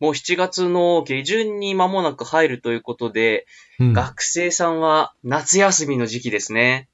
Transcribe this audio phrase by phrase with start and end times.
[0.00, 3.46] もう7月の下旬に間もなく入るということで、
[3.78, 6.88] うん学生さんは夏休みの時期ですね。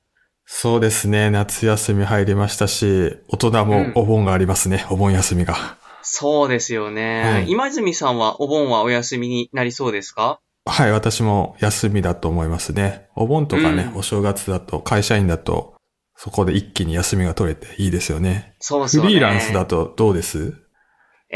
[0.45, 1.31] そうですね。
[1.31, 4.87] 夏休み入りましたし、大人もお盆がありますね。
[4.91, 5.57] お盆休みが。
[6.03, 7.23] そうですよね。
[7.23, 10.41] はい今泉さんはお盆はお休みになりそうですか？
[10.65, 13.09] はい、私も休みだと思いますね。
[13.17, 15.75] お盆とかね、うんお正月だと、会社員だと、
[16.17, 18.55] そこで一気に休みが取れていいですよね。
[18.61, 19.11] フそうそう、ね。
[19.11, 20.55] リーランスだとどうです？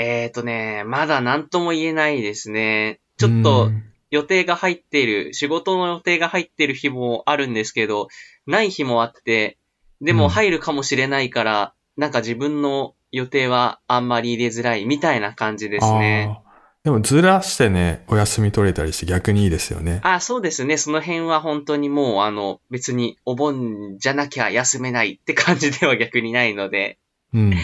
[0.03, 3.01] えーとね、まだ何とも言えないですね。
[3.19, 8.09] ちょっとうん予定が入っている、仕事の予定が入っている日もあるんですけど、
[8.45, 9.57] ない日もあって、
[10.01, 16.41] でうんも入るかもしれないから、なんか自分の予定はあんまり入れづらいみたいな感じですね。
[16.83, 20.01] でもずらしてね、お休み取れたりして逆にいいですよね。
[20.03, 20.77] あそうですね。
[20.77, 26.99] その辺は本当にもう、あの、別にお盆じゃなきゃ休めないって感じでは逆にないので、
[27.33, 27.55] うん。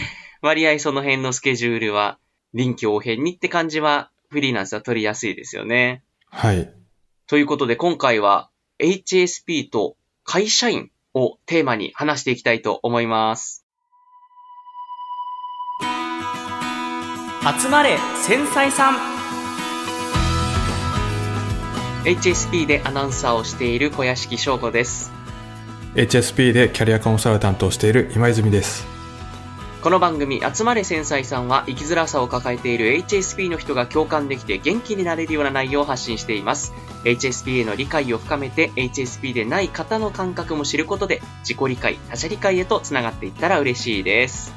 [0.41, 2.19] 割合その辺のスケジュールは
[2.53, 6.03] 臨機応変にって感じはフリーランスは取りやすいですよね。
[6.29, 6.73] はい。
[7.27, 13.65] ということで今回は HSP と会社員をテーマに話していきたいと思います。
[17.61, 18.95] 集まれ繊細さん
[22.03, 25.11] HSP でアナウンサーをしている小屋敷翔吾です。
[25.95, 28.96] HSP でキャリアコンサルタントをしている今泉です。
[29.87, 36.73] この番組、集まれ繊細さんは生きづらさを抱えている HSP の人が共感できて元気になれるような内容を発信しています。
[37.05, 44.53] HSP への理解を深めて HSP でない方の感覚も知ることで自己理解、他者理解へとつながっていったら嬉しいです。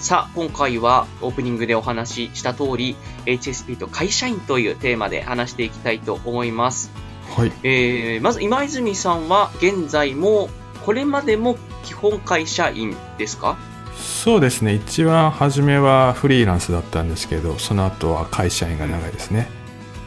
[0.00, 6.90] さあ、今回はオープニングでお話しした通り HSP と会社員というテーマで話していきたいと思います。
[7.36, 7.52] はい。
[7.62, 10.48] えー、まず今泉さんは現在も
[10.84, 13.56] これまでも基本会社員ですか？
[13.96, 14.74] そうですね。
[14.74, 19.48] 一番初めはフリーランスだったんですけど、その後は会社員が長いですね。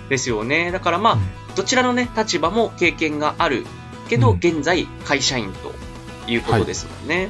[0.09, 0.71] ですよね。
[0.71, 1.19] だからまあ、うん
[1.55, 3.65] どちらのね、立場も経験がある
[4.07, 5.73] けど、うん現在会社員と
[6.31, 7.29] いうことですもんね。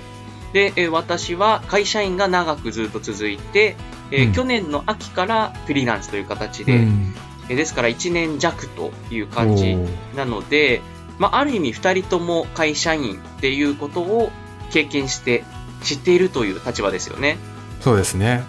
[0.53, 3.75] で、えー私は会社員が長くずっと続いて、
[4.11, 7.13] えーうん去年の秋からフリーランスという形で、うん
[7.49, 9.77] えーですから1年弱という感じ
[10.15, 10.81] なので、
[11.17, 14.31] まあ、ある意味2人とも会社員っていうことを
[14.69, 15.43] 経験して
[15.83, 17.37] 知っているという立場ですよね。
[17.81, 18.43] そうですね。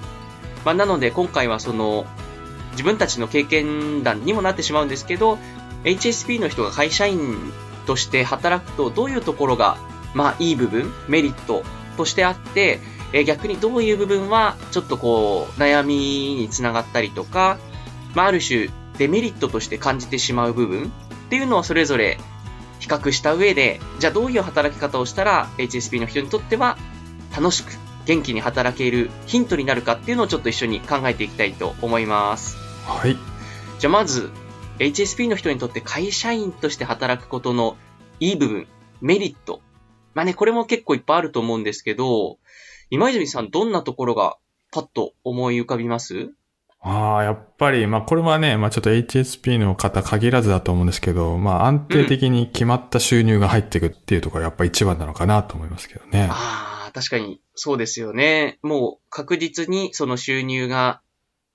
[0.65, 2.07] まあ、なので今回はその
[2.73, 5.39] 自分たちの経験談にもなってしまうんですけど
[5.85, 7.37] HSP の人が会社員
[7.87, 9.79] として働くとどういうところが
[10.15, 11.63] まあいい部分メリット
[11.97, 12.81] としてあって
[13.13, 15.97] えー逆にどういう部分はちょっとこう悩み
[16.37, 17.59] につながったりとか、
[18.15, 18.69] まあ、ある種
[18.99, 20.93] デメリットとして感じてしまう部分
[21.27, 22.19] っていうのをそれぞれ
[22.79, 26.77] 比較した上でじゃあどういう働き方をしたら HSP の人にとっては
[27.35, 27.73] 楽しく
[28.07, 32.57] 元気に働けるヒントになるかっていうのをちょっと一緒に考えていきたいと思います。
[32.87, 33.17] はい。
[33.79, 34.31] じゃあまず、
[34.79, 37.77] HSP の人にとって会社員として働くことの
[38.19, 38.67] いい部分、
[39.01, 39.61] メリット。
[40.15, 42.39] まあね、これも結構いっぱいあると思うんですけど、
[42.89, 44.37] 今泉さんどんなところが
[44.73, 46.31] パッと思い浮かびます？
[46.83, 56.29] ああ、やっぱり、まあこれはね、まあちょっと HSP の方限らずだと思うんですけど、まあ安定的に決まった収入が入っていくっていうところがやっぱ一番なのかなと思いますけどね。
[56.31, 58.59] ああ、確かにそうですよね。
[58.62, 61.01] もう確実にその収入が、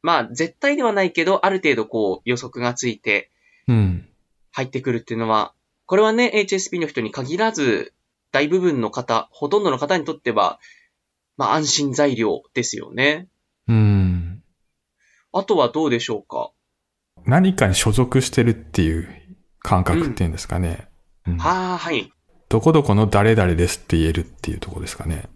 [0.02, 3.32] まあ絶対ではないけど、ある程度こう予測がついて
[3.68, 4.08] うん。
[4.52, 5.54] 入ってくるっていうのは、
[5.86, 7.94] これはね、HSP の人に限らず、
[8.32, 10.60] 大部分の方、ほとんどの方にとっては、
[11.38, 13.28] まあ安心材料ですよね。
[13.68, 14.44] うん。
[15.34, 16.52] あとはどうでしょうか、
[17.26, 19.10] 何かに所属してるっていう
[19.60, 20.88] 感覚っていうんですかね。
[21.28, 22.12] うんはあ、はい。
[22.56, 25.28] どこどこの誰々ですって言えるっていうところですかね。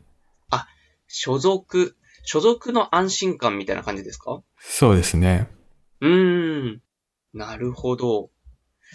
[1.09, 4.41] 所属、所属の安心感みたいな感じですか？
[4.61, 5.49] そうですね。
[5.99, 6.81] うーん。
[7.33, 8.29] なるほど。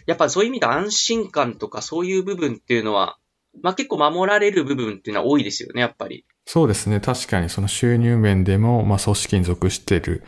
[0.06, 3.18] やっぱそういう意味で安心感とかそういう部分っていうのは、
[3.60, 6.24] まあ結構守られる部分っていうのは多いですよね、やっぱり。
[6.46, 7.00] そうですね。
[7.00, 10.24] 確かにその収入面でも、まあ組織に属している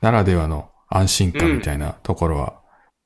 [0.00, 2.62] ならではの安心感みたいなところは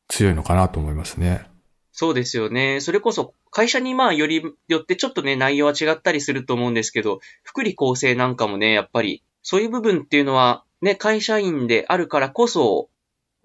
[0.06, 1.48] 強いのかなと思いますね。
[1.90, 2.80] そうですよね。
[2.80, 12.88] それこそ会社にまあよりよってちょっとね内容は違ったりすると思うんですけど、福利厚生なんかもね、やっぱりそういう部分っていうのはね、会社員であるからこそ、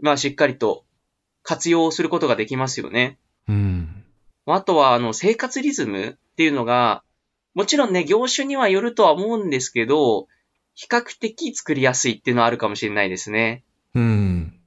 [0.01, 0.85] まあしっかりと
[1.43, 3.17] 活用することができますよね。
[3.47, 4.03] うん。
[4.45, 7.03] あとはあの生活リズムっていうのが、
[7.53, 10.27] もちろんね、業種にはよるとは思うんですけど、
[10.75, 13.63] 比較的作りやすいっていうのはあるかもしれないですね。
[13.93, 14.59] うん。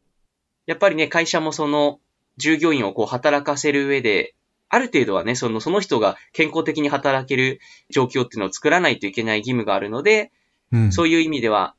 [0.66, 1.98] やっぱりね、会社もその
[2.36, 4.34] 従業員をこう働かせる上で、
[4.68, 7.60] ある程度はね、その、その人が健康的に働ける
[7.90, 10.32] 状況っていうのを作らないといけない義務があるので、
[10.72, 10.92] うん。
[10.92, 11.74] そういう意味では、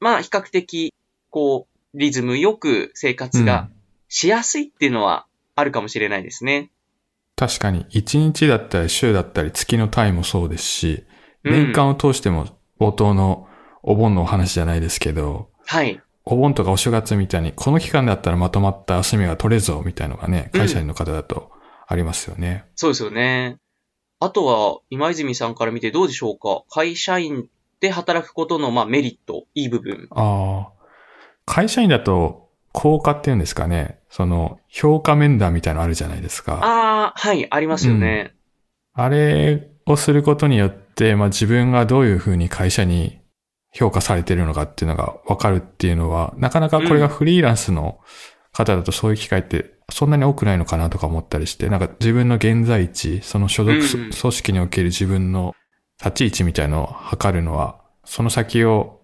[0.00, 0.92] まあ比較的、
[1.30, 3.68] こう、リズムよく生活が
[4.08, 6.70] しやすいっていうのはあるかもしれないですね。
[7.36, 11.04] 確かに、1日だったり週だったり月の単位もそうですし、
[11.44, 12.48] 年間を通しても
[12.80, 13.46] 冒頭の
[13.82, 16.00] お盆のお話じゃないですけど、はい。
[16.24, 21.52] お盆とかお正月みたいに、この期間だったらまとまった休みが取れぞみたいのがね、会社員の方だと
[21.86, 22.64] ありますよね。
[22.66, 23.58] うん、そうですよね。
[24.18, 26.64] あとは、今泉さんから見てどうでしょうか？
[26.70, 27.48] 会社員
[27.80, 30.08] で働くことの、まあ、メリット、いい部分。
[30.10, 30.72] ああ。
[31.44, 34.00] 会社員だと、効果っていうんですかね。
[34.10, 36.60] その、評価面談みたいなのあるじゃないですか。
[36.62, 38.34] ああ、はい、ありますよね、
[38.96, 39.04] うん。
[39.04, 43.20] あれをすることによって、まあ自分がどういうふうに会社に
[43.72, 48.00] 評価されてるのかっていうのがわかるっていうのは、なかなかこれがフリーランスの
[48.52, 55.54] 方だとそういう機会ってそんなに多くないのかなとか思ったりして、なんか自分の現在地、その所属組織における自分の
[55.98, 59.00] 立ち位置みたいのを測るのは、その先を、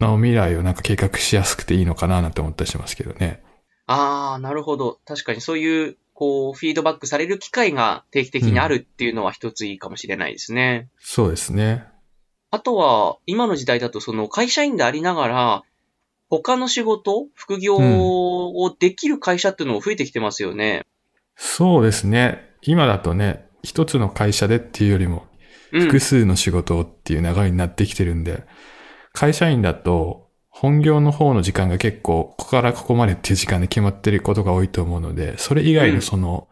[0.00, 3.42] の未来をなんか計画しやすくていいのかななんて思ったりしますけどね。
[3.86, 5.00] ああ、なるほど。
[5.04, 10.88] 確かにそういう、こう、フィードバックされる機会が定期的にあるっていうのは一ついいかもしれないですね。
[10.92, 11.84] うん、そうですね。
[12.52, 15.62] あとは、今の時代だとその会社員でありながら、
[16.30, 20.76] 他の仕事、副業をできる会社っていうのも増えてきてますよね。
[20.76, 20.84] うん、
[21.36, 22.54] そうですね。
[22.62, 25.26] 今だとね、一つの会社でっていうよりも、
[25.72, 28.44] 複数の仕事っていう流れになってきてるんで、うん、
[29.12, 36.48] 会社員だと、本業の方の時間が結構、ここからここまでっていう時間で決まってることが多いと思うので、それ以外のその、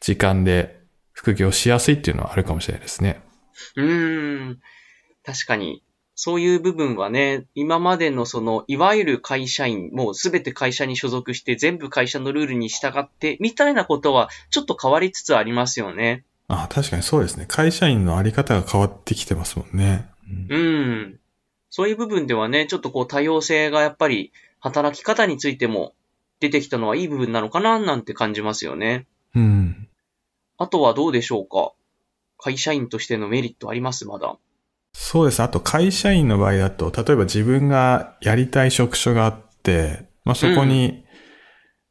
[0.00, 0.80] 時間で
[1.12, 3.22] 副業しやすいっていうのはあるかもしれないですね。
[3.76, 4.60] うん。
[5.24, 5.82] 確かに、
[6.16, 16.24] そういう部分はね、今までのその、いわゆる会社員、もうすべて会社に所属して全部会社のルールに従って、みたいなことはちょっと変わりつつありますよね。
[16.46, 17.46] あ確かにそうですね。
[17.48, 20.08] 会社員のあり方が変わってきてますもんね。
[20.28, 21.20] うん、うん
[21.70, 25.94] そういう部分ではね、ちょっとこう多様性がやっぱり働き方についても
[26.38, 29.06] 出てきたのはいい部分なのかななんて感じますよね。
[29.34, 29.88] うん。
[30.58, 31.72] あとはどうでしょうか？
[32.38, 34.06] 会社員としてのメリットあります？
[34.06, 34.36] まだ。
[34.96, 35.42] そうです。
[35.42, 41.04] あと会社員の場合だと、例えば自分がやりたい職種があって、まあ、そこに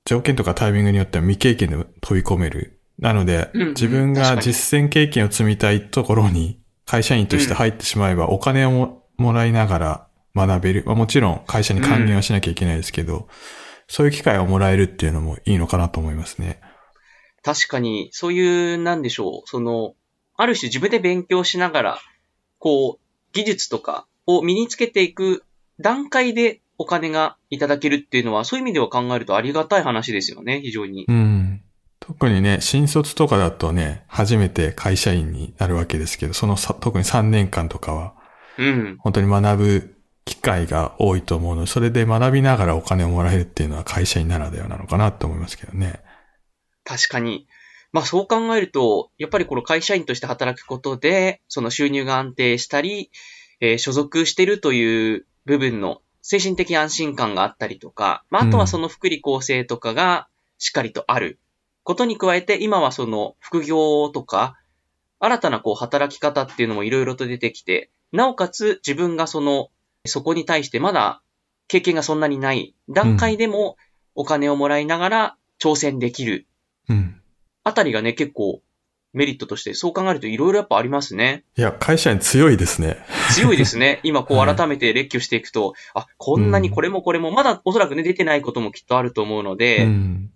[0.06, 2.80] 条件とかタイミングによっては未経験で飛び込める。
[2.98, 10.84] なので、自分が実践経験を積みたいところに会社員として入ってしまえばお金をももらいながら学べる。
[10.86, 13.28] まあ、もちろん会社に還元はしなきゃいけないですけど、
[13.88, 16.62] そういう機会をもらえるっていうのもいいのかなと思いますね。
[17.44, 19.94] 確かに、そういう、なんでしょう、その、
[20.36, 22.00] ある種自分で勉強しながら、
[22.64, 25.44] こう、技術とかを身につけていく
[25.82, 31.04] 段階でお金がいただけるっていうのは、そういう意味では考えるとありがたい話ですよね、非常に。
[31.10, 31.62] うん。
[32.00, 38.14] 特にね、新卒とかだとね、初めて会社員になるわけですけど、そのさ、特に3年間とかは、
[38.58, 38.96] うん。
[39.00, 46.00] 本当に学ぶ機会が多いと思うので、それで学びながらお金をもらえるっていうのは会社員ならではなのかなと思いますけどね。
[46.86, 47.46] 確かに。
[47.94, 53.12] まあそう考えると、やっぱりこの会社員として働くことで、その収入が安定したり、
[53.62, 61.40] えー、所属してるという部分の精神的安心感があったりとか、まああとはその福利厚生とかがしっかりとある
[61.84, 64.58] ことに加えて、今はその副業とか、
[65.20, 69.70] 新たなこう働き方っていうのもいろいろと出てきて、なおかつ自分がその、
[70.06, 71.22] そこに対してまだ
[71.68, 73.78] 経験がそんなにない段階でも
[74.16, 76.48] お金をもらいながら挑戦できる。
[76.90, 77.23] うん。
[77.64, 78.62] あたりがね、結構
[79.14, 81.44] メリットとして、そう考えるといろいろやっぱありますね。
[81.56, 82.98] いや、会社員強いですね。
[83.32, 84.00] 強いですね。
[84.04, 90.32] 今こう改めて列挙していくと、はい、あ、こんなにこれもこれも、まだおそらくね、出てないこともきっとあると思うので、うん、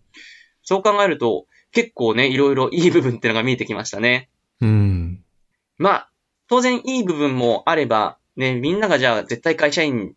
[0.62, 4.30] そう考えると、結構ね、いろいろいい部分っていうのが見えてきましたね。
[4.62, 5.24] うん。
[5.78, 6.10] まあ、
[6.48, 10.14] 当然いい部分もあれば、ね、みんながじゃあ絶対会社員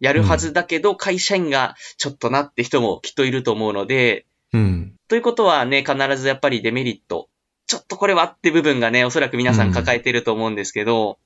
[0.00, 4.93] やるはずだけど、うん、会社員がちょっとなって人もきっといると思うので、うん。
[5.08, 7.28] ということはね、必ずやっぱりデメリット。
[7.66, 11.16] ちょっとこれはって部分がね、おそらく皆さん抱えてると思うんですけど、うん、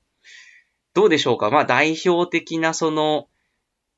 [0.93, 1.49] どうでしょうか？
[1.49, 3.27] まあ代表的なその、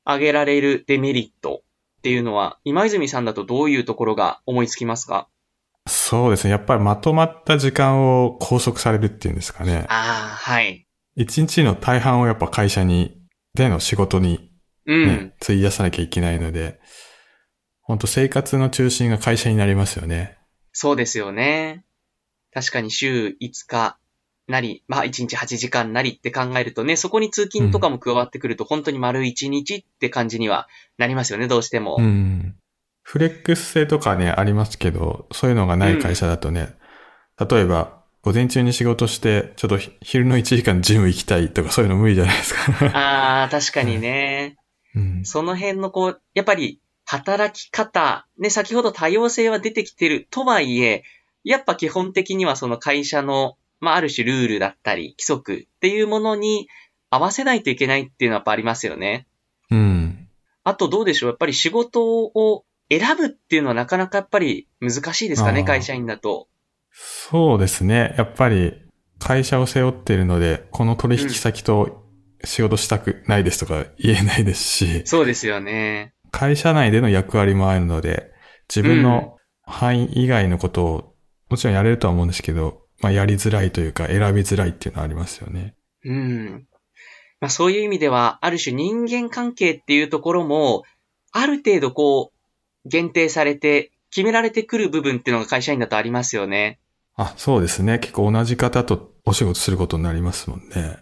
[0.04, 1.62] 挙げられるデメリット
[1.98, 5.28] っていうのは、今泉さんだとどういうところが思いつきますか？
[5.86, 6.50] そうですね。
[6.50, 9.86] やっぱりまとまった時間を拘束されるっていうんですかね。
[9.88, 10.86] ああ、はい。
[11.16, 13.20] 一日の大半をやっぱ会社に、
[13.54, 14.50] での仕事に、
[14.86, 16.80] ね、うん、費やさなきゃいけないので、
[17.82, 20.38] 本当生活の中心が会社になりますよね。
[20.72, 21.84] そうですよね。
[22.52, 23.98] 確かに週5日
[24.48, 31.96] なり、まあ1日8時間なりって考えるとね、そこに通勤とかも加わってくると、本当に丸1日って感じにはなりますよね、どうしても。
[31.98, 32.56] うん。
[33.02, 36.74] フレックス制とかね、ありますけど、そういうのがない会社だとね、
[37.38, 42.86] うん、例えば、午前中に仕事して、ちょっと昼の1時間ジム行きたいとかそういうの無理じゃないですか。
[42.96, 44.56] ああ、確かにね。
[44.94, 45.24] うん。
[45.24, 46.80] その辺のこう、やっぱり
[47.18, 51.04] 働き方、ね、先ほど多様性は出てきてるとはいえ、
[51.44, 56.68] やっぱ基本的にはその会社の、まあ、ある種ルールだったり、規則っていうものに
[57.10, 59.26] 合わせないといけないっていうのはやっぱありますよね。
[59.70, 60.28] うん。
[60.64, 61.28] あとどうでしょう？
[61.28, 66.48] やっぱり仕事を選ぶっていうのはなかなかやっぱり難しいですかね、会社員だと。
[66.92, 68.14] そうですね。
[68.16, 68.74] やっぱり
[69.18, 72.06] 会社を背負っているので、この取引先と
[72.44, 76.14] 仕事したくないですとか言えないですし、そうですよね。
[76.32, 78.32] 会社内での役割もあるので、
[78.68, 81.14] 自分の範囲以外のことを
[81.48, 85.76] もちろんやれるとは思うんですけど、まあやりづらいというか選びづらいっていうのはありますよね。
[86.04, 86.66] うん。
[87.40, 90.82] まあそういう意味では、ある種人間関係っていうところも、
[91.32, 96.80] ある程度こう、限定されて、決められてくる部分っていうのが会社員だとありますよね。
[97.14, 97.98] あ、そうですね。
[97.98, 100.98] 結構同じ方とお仕事することになりますもんね。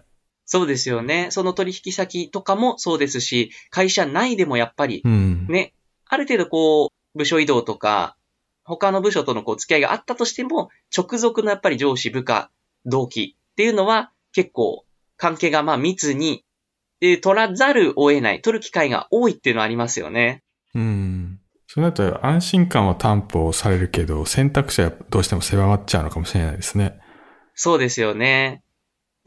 [0.52, 1.28] そうですよね。
[1.30, 5.46] その取引先とかもそうですし、会社内でもやっぱりう、ん。
[5.46, 5.74] ね、
[6.06, 8.16] ある程度こう、部署移動とか、
[8.64, 12.50] 他の部署とのこう付き合いがあったとしても、直属のやっぱり上司、部下、
[12.84, 14.84] 同期っていうのは結構
[15.16, 16.44] 関係がまあ密に、
[17.00, 20.42] えー取らざるを得ない、取る機会が多いっていうのはありますよね。
[20.74, 21.38] うん。
[21.68, 26.98] それだと安心感は担保されるけど、選択肢はどうしても狭まっちゃうのかもしれないですね。
[27.54, 28.64] そうですよね。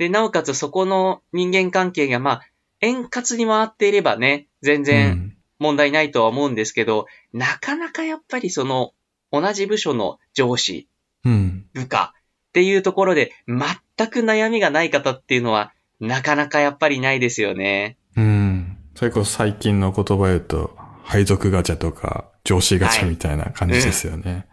[0.04, 2.42] で、なおかつそこの人間関係がまあ、
[2.82, 5.38] 円滑に回っていればね、全う然ん。
[5.60, 8.92] 問題ないとは思うんですけど、なかなかやっぱりその、
[9.32, 10.90] 同じ部署の上司、
[11.24, 11.66] うん。
[11.74, 12.14] 部下
[12.50, 17.98] っていうところで全く悩みがない方っていうのはなかなかやっぱりないですよね。
[18.18, 18.78] うん。
[18.96, 24.48] それこそ最近の言葉言うと、配属ガチャとか、上司ガチャみたいな感じですよね。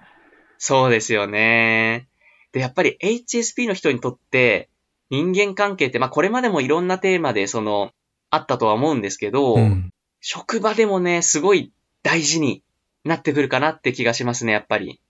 [0.58, 2.06] そうですよね。
[2.52, 4.68] で、やっぱり HSP の人にとって
[5.10, 7.90] 人間関係って、まあこれまでもいろんなテーマでその、
[8.30, 9.90] あったとは思うんですけど、うん。
[10.20, 12.62] 職場でもね、すごい大事に
[13.04, 15.00] なってくるかなって気がしますね、やっぱり。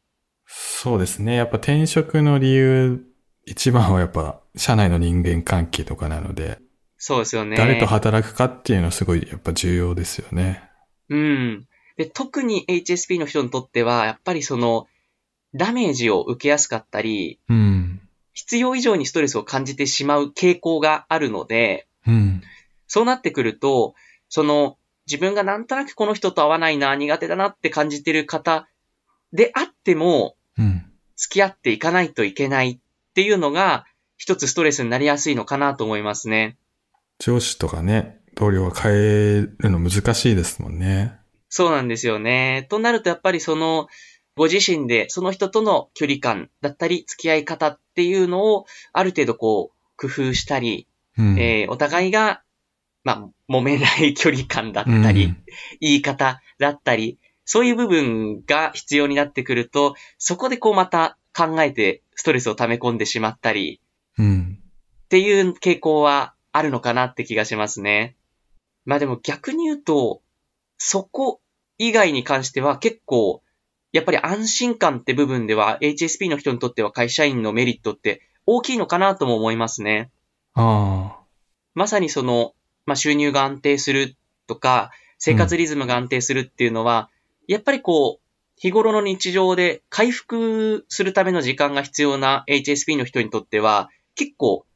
[0.46, 1.34] そうですね。
[1.34, 3.04] やっぱ転職の理由、
[3.44, 6.58] 一番はやっぱ、社内の人間関係とかなので、
[6.96, 7.56] そうですよね。
[7.56, 10.62] 誰と働くかっていうのはすごいやっぱ重要ですよね。
[11.08, 11.66] うん。
[11.96, 14.86] で、特に HSP の人にとっては、やっぱりその、
[15.54, 18.00] ダメージを受けやすかったり、うん。
[18.32, 22.42] 必要以上にストレスを感じてしまう傾向があるので、うん。
[22.86, 23.94] そうなってくると、
[24.28, 28.68] その、自分がなんとなくこの人と合わないな、苦手だなって感じてる方
[29.32, 30.86] であっても、うん。
[31.16, 33.84] 付き合っていかないといけないっていうのが、
[34.16, 36.56] 一つストレスになりやすいのかなと思いますね。
[37.18, 41.14] 上司とかね、同僚は変えるの難しいですもんね。
[41.48, 42.66] そうなんですよね。
[42.70, 43.88] となるとやっぱりその、
[44.40, 51.38] ご自身でその人との距離感だったり、付き合い方っていうのを、ある程度こう、工夫したり、うん。
[51.38, 52.40] えーお互いが、
[53.04, 55.44] まあ、揉めない距離感だったり、うん
[55.82, 63.82] 言い方だったり、そういう部分が必要になってくると、そこでこうまた考えてストレスを溜め込んでしまったり、
[64.16, 64.58] うん。
[65.04, 68.16] っていう傾向はあるのかなって気がしますね。
[68.86, 70.22] まあでも逆に言うと、
[70.78, 71.42] そこ
[71.76, 73.42] 以外に関しては結構、
[73.92, 80.10] やっぱり安心感って部分では HSP の人にとっては会社員のメリットって大きいのかなとも思いますね。
[80.54, 81.20] ああ。
[81.74, 82.54] まさにその、
[82.86, 84.16] まあ、収入が安定する
[84.46, 87.10] とか、生活リズムが安定するっていうのは、
[87.46, 94.66] やっぱりこう、日頃の日常で回復するための時間が必要な HSP の人にとっては、結構、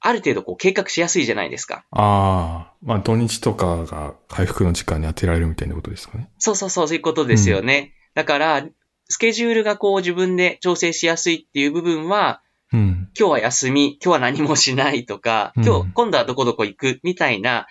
[0.00, 1.84] ある程度こう計画しやすいじゃないですか。
[1.90, 2.72] ああ。
[2.82, 6.30] まあ土日とかが回復の時間に当てられるみたいなことですかね。
[6.38, 7.92] そうそうそう、そういうことですよね。
[8.16, 8.66] だから、
[9.08, 12.40] スケジュールがこう自分で調整しやすいっていう部分は、
[12.72, 13.10] うん。
[13.16, 17.66] 今日は休み、今日は何もしないとか、うん今日、今度はどこどこ行くみたいな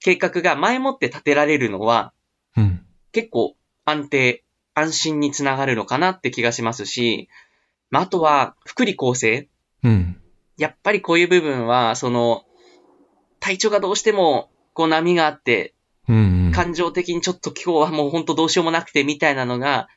[0.00, 2.12] 計画が前もって立てられるのは、
[2.58, 2.84] うん。
[3.10, 7.30] 結構安定、安心につながるのかなって気がしますし、
[7.88, 9.48] まあ、あとは、福利厚生。
[9.82, 10.20] うん。
[10.58, 12.44] やっぱりこういう部分は、その、
[13.40, 15.72] 体調がどうしても、こう波があって、
[16.06, 16.35] うん。
[16.56, 19.88] 感情的にちょっと今日はもう本当どうしようもなくてみたいなのが、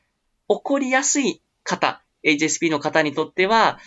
[0.46, 3.78] 起こりやすい方、HSP の方にとっては、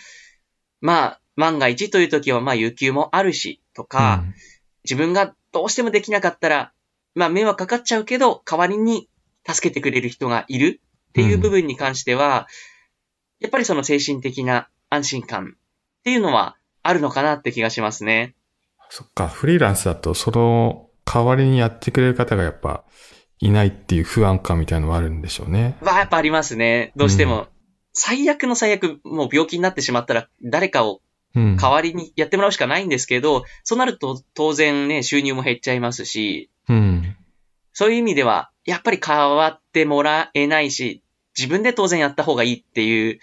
[0.80, 4.24] まあ、万が一という時は、まあ、有給もあるし、とか、
[4.82, 6.72] 自分がどうしてもできなかったら、
[7.14, 9.08] まあ、迷惑かかっちゃうけど、代わりに
[9.48, 12.48] 助けてくれる人がいるっていう部分に関しては、
[13.38, 18.34] やっぱりその精神的な安心感っていうのはあるのかなって気がしますね。
[18.90, 22.82] そっか、フリーランスだと、その代わりにやってくれる方がやっぱ
[23.38, 25.76] いないっていう不安感みたいなのはあるんでしょうね。
[25.80, 26.92] はやっぱありますね。
[26.96, 27.42] どうしても。
[27.42, 27.48] う
[27.92, 31.00] 最悪の最悪、もう病気になってしまったら誰かを
[31.36, 31.56] うん。
[31.56, 37.16] 代わりにやってもらうしかないんですけど、そうなると当然ね、収入も減っちゃいますし、うん。
[37.72, 41.02] そういう意味では、やっぱり変わってもらえないし、
[41.36, 43.18] 自分で当然やった方がいいっていう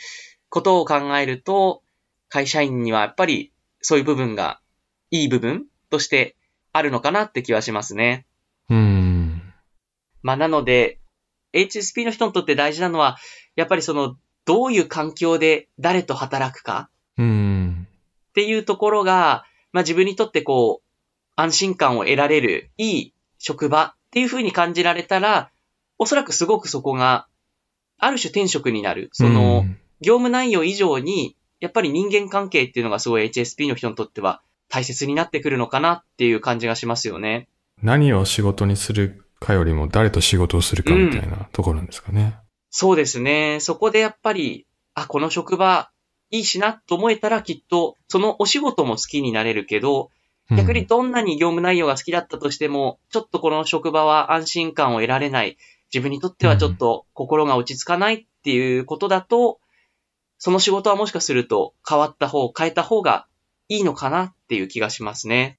[0.50, 1.83] ことを考えると、
[2.29, 4.60] 会社員にはやっぱりそういう部分が
[5.10, 6.36] いい部分として
[6.74, 8.25] あるのかなって気はしますね。
[8.70, 9.42] うん。
[10.22, 11.00] まあなので、
[11.54, 13.18] HSP の人にとって大事なのは、
[13.56, 16.90] やっぱりその、どういう環境で誰と働くか。
[17.18, 17.88] うん。
[18.30, 20.88] っていうところが、まあ自分にとってこう、
[21.36, 25.51] 安心感を得られるいい職場っていう風に感じられたら、
[25.98, 27.28] おそらくすごくそこが、
[27.98, 29.10] ある種転職になる。
[29.13, 29.66] その、
[30.01, 37.50] 業務内容以上に、やっぱり人間関係っていうのがすごい HSP の人にとっては大切になってくるのかなっていう感じがしますよね。
[37.84, 42.22] 何を仕事にするかよりも誰と仕事をするかみたいなところなんですかね。
[42.22, 42.34] うん、
[42.70, 43.60] そうですね。
[43.60, 45.92] そこでやっぱり、あ、この職場
[46.30, 50.10] いいしなと思えたらきっとそのお仕事も好きになれるけど、
[50.50, 55.58] 逆にどんなに業務内容が好きだったとしても、ちょっとこの職場は安心感を得られない、
[55.94, 59.60] 自分にとってはちょっと心が落ち着かないっていうことだと、
[60.38, 63.28] その仕事はもしかすると変わった方、変えた方が
[63.72, 65.58] いいのかなっていう気がしますね。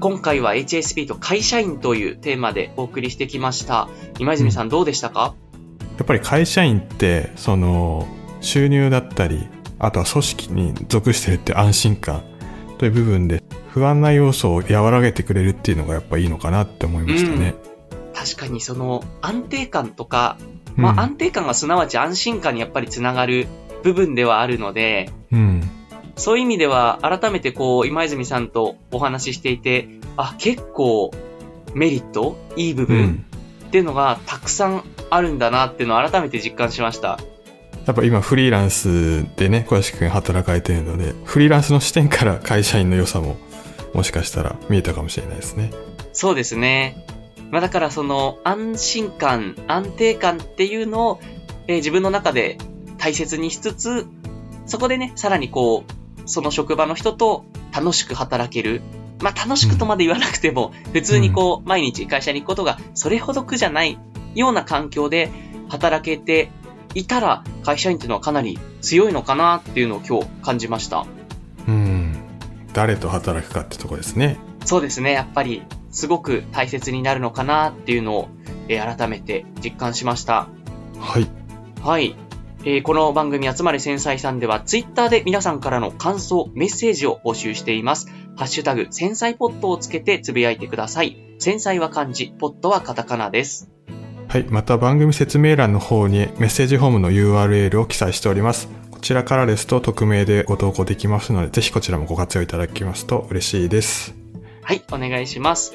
[0.00, 3.88] 今回は HSP と会社員というテーマでお送りしてきました。
[4.18, 5.34] 今泉さんどうでしたか、
[5.96, 8.06] やっぱり会社員って、その、
[8.42, 12.22] 収入だったり、あとは組織に属してるって安心感
[12.76, 17.54] という部分で不安な要素を和らげてくれるっていうのがやっぱいいのかなって思いましたね。
[17.64, 17.71] うん、
[18.22, 20.38] 確かにその安定感とか、
[20.76, 23.48] まあ安定感がすなわち安心感にやっぱりつながる
[23.82, 25.68] 部分ではあるので、うん、
[26.14, 31.10] そういう意味では改めてこう今泉さんとお話ししていて、あ、結構
[31.74, 33.24] メリット、いい部分
[33.66, 37.18] っていうのがたくさんあるんだなっていうのを改めて実感しました。
[37.86, 43.36] やっぱ今フリーランスでね、小林くん働かれてるので、フリーランスの視点から会社員の良さも
[43.94, 45.72] もしかしたら見えたかもしれないですね。
[46.12, 47.04] そうですね。
[47.52, 51.20] まあだからその安心感、安定感っていうのを、
[51.68, 52.56] えー、自分の中で
[52.96, 54.06] 大切にしつつ、
[54.64, 58.80] そこでね、さらにこう、その職場の人と楽しく働ける。
[59.20, 63.98] まあ楽しくとまで言わなくても、うん、普通にこう、毎日会社に行くことがそれほど苦じゃない
[64.34, 65.30] ような環境で
[65.68, 66.50] 働けて
[66.94, 71.04] いたら、会社員っていうのはかなり強いのかなっていうのを今日感じました。
[71.68, 72.16] うん。
[72.72, 74.38] 誰と働くかってとこですね。
[74.64, 75.12] そうですね。
[75.12, 78.28] やっぱり、すごく大切になるのかなっていうのを、
[78.68, 80.48] えー、改めて実感しました。
[80.98, 81.28] はい。
[81.80, 82.16] はい。
[82.64, 88.06] えー、この番組集まれ繊細さんでは、ツイッターで皆さんからの感想、メッセージを募集しています。
[88.36, 91.16] ハッシュタグ、繊細ポットをつけてつぶやいてください。
[91.38, 93.68] 繊細は漢字、ポットはカタカナです。
[94.28, 94.44] はい。
[94.48, 98.68] また番組説明欄の方にメッセージフォームの URL を記載しております。
[98.92, 104.21] こちらからですと匿名でご投稿できますので、ぜひこちらもご活用いただきますと嬉しいです。
[104.62, 104.82] はい。
[104.92, 105.74] お願いします。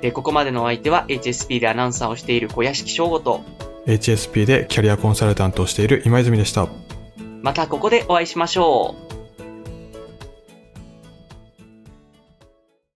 [0.00, 3.42] えここまでのお相手は HSP でアナウンサーをしている小屋敷翔吾と
[3.86, 6.68] HSP でキャリアコンサルタントをしている今泉でした。
[7.42, 9.07] またここでお会いしましょう。